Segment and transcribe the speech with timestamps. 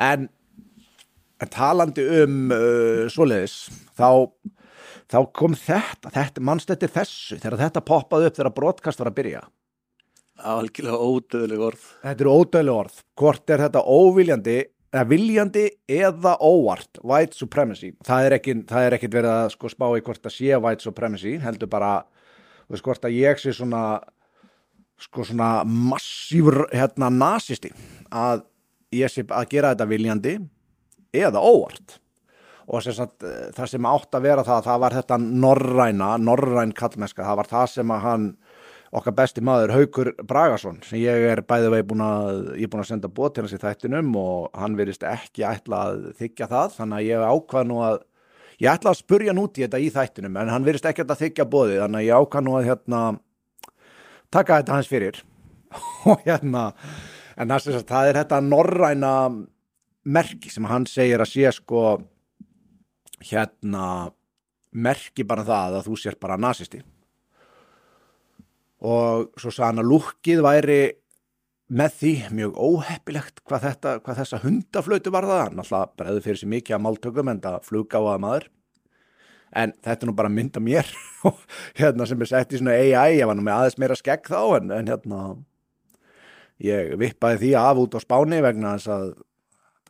[0.00, 0.26] en,
[1.40, 3.56] en talandi um uh, svoleiðis
[3.98, 4.28] þá,
[5.10, 9.18] þá kom þetta, þetta mannst eftir þessu þegar þetta poppaði upp þegar brotkast var að
[9.20, 9.46] byrja?
[10.40, 11.88] Algjörlega ódöðleg orð.
[12.00, 13.00] Þetta eru ódælu orð.
[13.20, 14.54] Hvort er þetta óviljandi
[14.90, 17.02] eða viljandi eða óvart?
[17.04, 17.92] White supremacy.
[18.06, 20.86] Það er ekki, það er ekki verið að sko spá í hvort það sé white
[20.86, 21.92] supremacy heldur bara
[22.70, 24.00] veist hvort að ég sé svona
[25.00, 27.72] sko svona massífur hérna nazisti
[28.12, 28.44] að
[28.94, 30.36] ég sé að gera þetta viljandi
[31.14, 31.98] eða óvart.
[32.70, 36.72] Og sem sagt, eh, það sem átt að vera það það var þetta norræna, norræn
[36.72, 38.26] kallmeska, það var það sem að hann
[38.90, 42.82] okkar besti maður Haukur Bragason sem ég er bæðið vegi búin að ég er búin
[42.82, 46.76] að senda bót til hans í þættinum og hann verist ekki ætla að þykja það.
[46.78, 48.00] Þannig að ég ákvað nú að
[48.60, 51.46] ég ætla að spurja nút í þetta í þættinum en hann verist ekki að þykja
[51.50, 53.00] bóði þannig að ég ákvað nú að hérna
[54.30, 55.22] taka þetta hans fyrir.
[56.10, 56.72] Og hérna
[57.40, 59.14] en sagt, það er þetta norræna
[60.04, 61.84] merki sem hann segir að sé sko
[63.24, 64.12] hérna
[64.70, 66.80] merki bara það að þú sér bara nazisti.
[68.80, 70.80] Og svo sagði hann að lúkkið væri
[71.70, 76.40] með því mjög óheppilegt hvað, þetta, hvað þessa hundaflötu var það hann alltaf bregði fyrir
[76.40, 78.48] sig mikið að máltökum en það flugáða maður
[79.60, 80.90] en þetta er nú bara mynda mér
[81.78, 84.40] hérna sem er sett í svona AI ég var nú með aðeins meira skegg þá
[84.58, 85.20] en, en hérna
[86.64, 89.12] ég vippaði því af út á spáni vegna þess að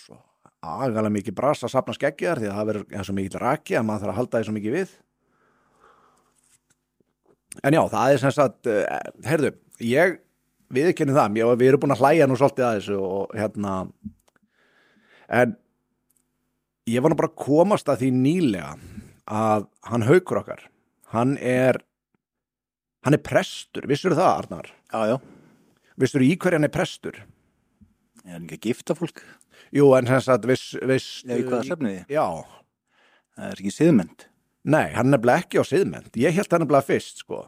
[0.00, 0.18] svo
[0.64, 3.86] agalega mikið bras að sapna skeggi þar því að það verður svo mikið raki að
[3.88, 4.94] maður þarf að halda því svo mikið við
[7.62, 8.80] en já, það er sem sagt uh,
[9.28, 9.52] heyrðu,
[9.84, 10.16] ég
[10.74, 13.74] viðkenni það, ég, við erum búin að hlæja nú svolítið að þessu og hérna
[15.42, 15.54] en
[16.90, 18.72] ég var nú bara að komast að því nýlega
[19.24, 20.66] að hann haugur okkar
[21.14, 21.78] hann er
[23.04, 24.72] hann er prestur, vissur það Arnar?
[24.90, 25.16] Já, já
[26.00, 27.22] Vissur í hverja hann er prestur?
[28.24, 29.22] Er hann ekki að gifta fólk?
[29.74, 32.04] Jú, en sem sagt, viss, viss Já, í hvaða sefniði?
[32.12, 32.26] Já,
[33.34, 34.28] Það er ekki siðmynd
[34.64, 36.14] Nei, hann er nefnilega ekki á siðmend.
[36.16, 37.42] Ég held hann nefnilega fyrst, sko.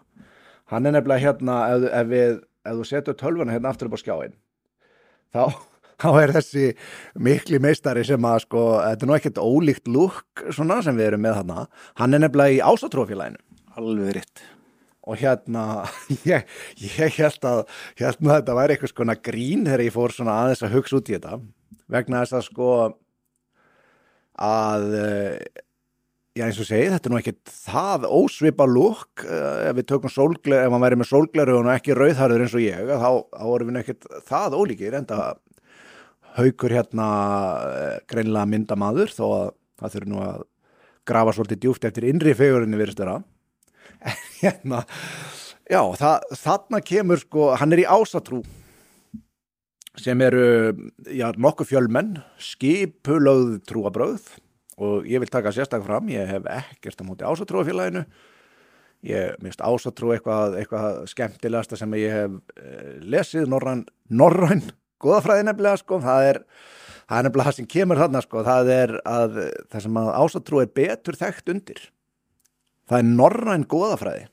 [0.69, 2.35] Hann er nefnilega hérna, ef, ef, við,
[2.69, 4.35] ef þú setur tölvuna hérna aftur upp á skjáin,
[5.33, 5.41] þá,
[6.03, 6.67] þá er þessi
[7.29, 11.25] mikli meistari sem að, sko, þetta er nú ekkert ólíkt lúk svona sem við erum
[11.25, 11.65] með þarna.
[12.03, 13.41] Hann er nefnilega í ásatrófélaginu.
[13.81, 14.45] Alveg rétt
[15.07, 15.85] Og hérna,
[16.27, 16.47] ég,
[16.83, 17.61] ég held að,
[17.99, 21.17] hérna þetta væri eitthvað skona grín þegar ég fór svona aðeins að hugsa út í
[21.17, 21.39] þetta.
[21.95, 22.73] Vegna þess að, sko,
[24.47, 24.89] að
[26.37, 30.67] já eins og segi, þetta er nú ekkert það ósvipa lúk ef við tökum sólgleru,
[30.67, 33.81] ef maður væri með sólgleru og ekki rauðharður eins og ég, þá, þá erum við
[33.81, 35.41] ekkert það ólíkir, en það
[36.37, 37.07] haukur hérna
[38.11, 39.49] greinlega myndamaður, þó að
[39.81, 40.45] það þurfi nú að
[41.07, 43.27] grafa svolítið djúft eftir innri fegurinni virðist þeirra en
[44.43, 44.85] hérna,
[45.71, 48.43] já, það, þarna kemur sko, hann er í ásatrú
[49.97, 50.47] sem eru,
[51.09, 54.27] já, nokkuð fjölmenn skipulögð trúabröð
[54.77, 58.05] og ég vil taka sérstaklega fram, ég hef ekkert á móti ásatrúafélaginu
[59.07, 64.65] ég minnst ásatrú eitthvað, eitthvað skemmtilegasta sem ég hef eh, lesið norræn, norræn
[65.03, 66.41] goðafræði nefnilega sko, það er
[67.07, 69.37] það er nefnilega það sem kemur þarna sko, það er að
[69.73, 71.85] það sem að ásatrú er betur þekkt undir
[72.87, 74.27] það er norræn goðafræði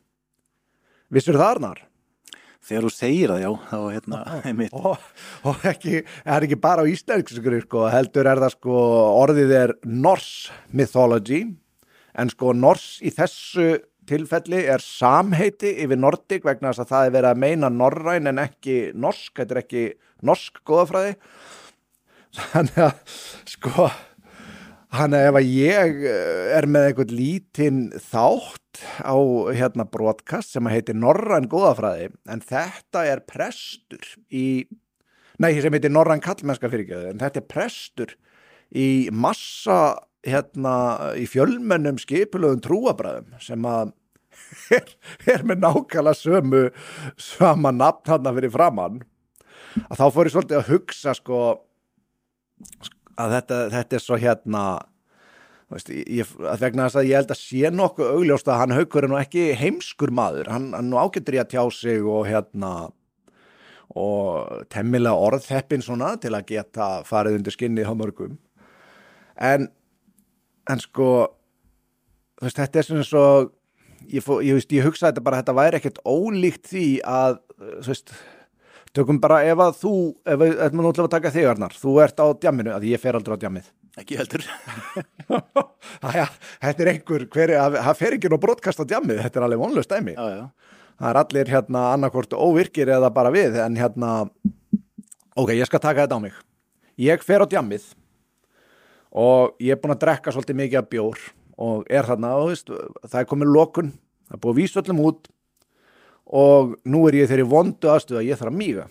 [1.14, 1.82] vissur það Arnar?
[2.64, 4.76] Þegar þú segir það, já, þá hérna, einmitt.
[4.78, 5.08] Og,
[5.50, 8.84] og ekki, það er ekki bara á íslensku, sko, heldur er það sko,
[9.20, 11.42] orðið er Norse mythology,
[12.16, 13.68] en sko Norse í þessu
[14.08, 18.42] tilfelli er samheiti yfir Nordic vegna þess að það er verið að meina norræn en
[18.44, 19.84] ekki norsk, þetta er ekki
[20.24, 21.14] norsk goðafræði.
[22.34, 23.20] Þannig að,
[23.52, 23.92] sko,
[24.94, 26.04] hann ef að ég
[26.54, 29.18] er með einhvern lítinn þátt á
[29.56, 34.66] hérna brotkast sem að heiti Norræn góðafræði en þetta er prestur í,
[35.42, 38.16] nei sem heiti Norræn kallmennska fyrirgjöðu en þetta er prestur
[38.70, 39.80] í massa
[40.24, 40.76] hérna
[41.20, 43.96] í fjölmennum skipulöðum trúabræðum sem að
[44.78, 44.94] er,
[45.30, 46.64] er með nákvæmlega sömu
[47.22, 49.02] sama nafn hann að fyrir framann
[49.88, 51.40] að þá fór ég svolítið að hugsa sko
[53.22, 54.64] að þetta, þetta er svo hérna
[55.74, 56.30] Veist, ég,
[56.62, 60.12] vegna þess að ég held að sé nokkuð augljóst að hann haugur nú ekki heimskur
[60.14, 62.74] maður, hann, hann nú ágættur í að tjá sig og hérna
[63.98, 68.38] og temmilega orðheppin svona til að geta farið undir skinnið á mörgum.
[69.34, 69.72] En
[70.70, 71.10] en sko
[72.42, 73.26] veist, þetta er svona svo
[74.12, 78.16] ég, ég, ég hugsa þetta bara að þetta væri ekkert ólíkt því að þú veist
[78.94, 79.94] tökum bara ef að þú
[80.26, 83.38] ef við ætlum að taka þig Arnar, þú ert á djamminu, að ég fer aldrei
[83.38, 84.42] á djammið Ekki heldur.
[86.10, 86.26] Æja,
[86.64, 89.92] þetta er einhver, hver, það fer ekki nú brotkast á djammið, þetta er alveg vonlust
[89.92, 90.16] dæmi.
[90.18, 90.80] Já, já.
[90.98, 94.14] Það er allir hérna annarkort óvirkir eða bara við, en hérna,
[95.38, 96.40] ok, ég skal taka þetta á mig.
[97.02, 97.86] Ég fer á djammið
[99.14, 101.24] og ég er búin að drekka svolítið mikið af bjór
[101.62, 102.74] og er þarna og veist,
[103.06, 103.94] það er komið lokun,
[104.26, 105.30] það er búið að vísa öllum út
[106.26, 108.88] og nú er ég þeirri vondu aðstöðu að ég þarf að míga.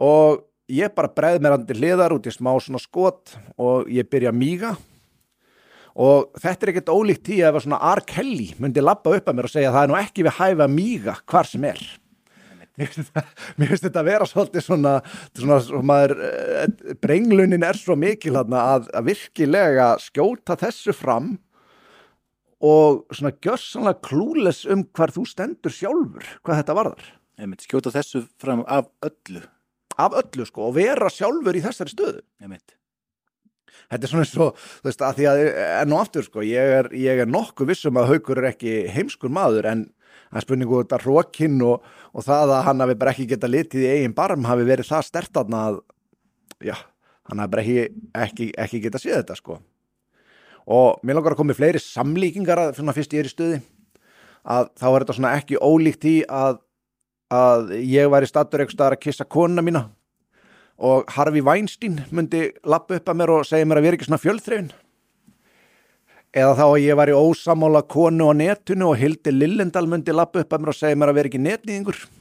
[0.00, 4.32] Og ég bara breið mér andir hliðar út í smá svona skot og ég byrja
[4.32, 4.74] að míga.
[6.00, 8.04] Og þetta er ekkert ólíkt tí að ef svona R.
[8.06, 10.76] Kelly myndi lappa upp að mér og segja það er nú ekki við hæfa að
[10.76, 11.82] míga hvar sem er.
[12.80, 14.92] Mér finnst þetta, að vera svolítið svona,
[15.36, 21.34] svona, svona maður, eh, brenglunin er svo mikil að, að virkilega skjóta þessu fram
[22.60, 27.06] og svona gjörsanlega klúles um hvar þú stendur sjálfur, hvað þetta varðar
[27.40, 29.46] Einmitt, skjóta þessu fram af öllu.
[29.96, 32.76] af öllu sko og vera sjálfur í þessari stöðu Einmitt.
[33.88, 35.40] þetta er svona eins og, þú veist, að því að
[35.80, 39.32] enn og aftur sko, ég er, ég er nokkuð vissum að haukur er ekki heimskur
[39.32, 39.86] maður en
[40.30, 43.86] það er spurningu þetta rókinn og, og það að hann hafi bara ekki geta litið
[43.86, 45.80] í eigin barm hafi verið það stertarna að
[46.60, 46.76] já,
[47.30, 49.62] hann hafi bara ekki, ekki, ekki geta séð þetta sko
[50.70, 53.62] og mér langar að koma með fleiri samlíkingar að fyrst ég er í stuði.
[54.40, 56.60] Að þá er þetta svona ekki ólíkt í að,
[57.34, 59.88] að ég væri stattur eitthvað að kissa konuna mína.
[60.80, 64.22] Og Harvey Weinstein myndi lappa upp að mér og segja mér að vera ekki svona
[64.22, 64.70] fjölþrifin.
[66.30, 70.54] Eða þá að ég væri ósamála konu á netinu og Hildi Lillendal myndi lappa upp
[70.54, 72.19] að mér og segja mér að vera ekki netnýðingur Veist,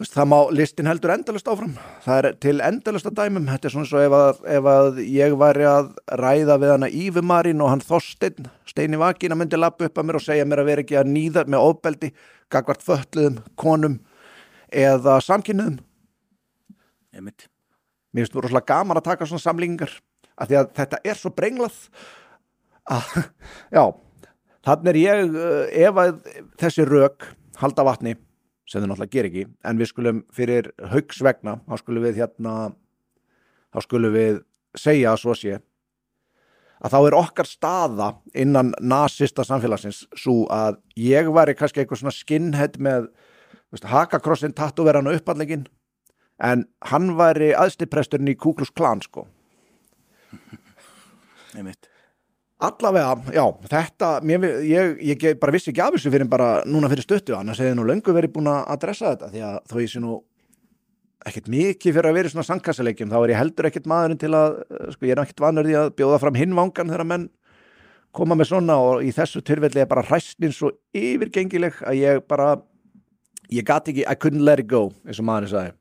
[0.00, 1.74] það má listin heldur endalust áfram.
[2.06, 3.50] Það er til endalust að dæmum.
[3.50, 5.90] Þetta er svona svo ef að, ef að ég væri að
[6.22, 10.24] ræða við hana Ífumarín og hann Þorstein, Steini Vakina myndi lappa upp að mér og
[10.24, 12.12] segja mér að vera ekki að nýða með ofbeldi,
[12.50, 14.00] gagvart fötluðum konum
[14.70, 15.80] eða samkynniðum
[17.18, 17.48] mér
[18.14, 19.92] finnst þú rosalega gaman að taka svona samlíkingar
[20.40, 21.76] af því að þetta er svo brenglað
[22.90, 23.10] að,
[23.76, 23.84] já
[24.66, 26.20] þannig er ég, uh, ef að
[26.60, 27.30] þessi rök
[27.60, 28.16] halda vatni
[28.70, 32.54] sem þau náttúrulega ger ekki, en við skulum fyrir haugs vegna, þá skulum við hérna,
[33.74, 34.38] þá skulum við
[34.78, 35.58] segja að svo sé
[36.80, 42.16] að þá er okkar staða innan nasista samfélagsins svo að ég væri kannski eitthvað svona
[42.16, 43.10] skinhead með
[43.90, 45.66] hakakrossin tattuverana uppallegin
[46.40, 49.26] en hann væri aðstipresturinn í Kuklus Klan sko
[51.50, 51.89] Einmitt.
[52.60, 56.90] Allavega, já, þetta mér, ég, ég, ég bara vissi ekki af þessu fyrir bara núna
[56.92, 59.92] fyrir stöttu, annars hefði nú löngu verið búin að adressa þetta, því að þó ég
[59.92, 60.16] sé nú
[61.30, 64.32] ekkert mikið fyrir að vera í svona sangkassaleikjum, þá er ég heldur ekkert maðurinn til
[64.36, 67.28] að, eh, sko, ég er ekkert vanur því að bjóða fram hinvangan þegar menn
[68.12, 72.56] koma með svona og í þessu tilfelli er bara hræstin svo yfirgengileg að ég bara
[73.50, 75.79] ég gat ekki, I couldn't let it go eins og maðurinn sagði